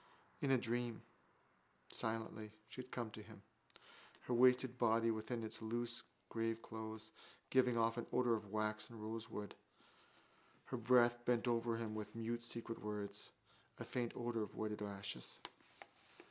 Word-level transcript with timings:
In 0.41 0.49
a 0.49 0.57
dream, 0.57 1.03
silently, 1.93 2.49
she 2.69 2.81
had 2.81 2.89
come 2.89 3.11
to 3.11 3.21
him, 3.21 3.43
her 4.21 4.33
wasted 4.33 4.79
body 4.79 5.11
within 5.11 5.43
its 5.43 5.61
loose 5.61 6.01
graveclothes 6.27 7.11
giving 7.51 7.77
off 7.77 7.97
an 7.97 8.07
odour 8.11 8.33
of 8.33 8.47
wax 8.49 8.89
and 8.89 8.99
rosewood, 8.99 9.53
her 10.65 10.77
breath, 10.77 11.23
bent 11.23 11.47
over 11.47 11.77
him 11.77 11.93
with 11.93 12.15
mute 12.15 12.41
secret 12.41 12.79
words, 12.81 13.29
a 13.79 13.83
faint 13.85 14.11
odour 14.15 14.41
of 14.41 14.55
wetted 14.55 14.81
ashes. 14.81 15.39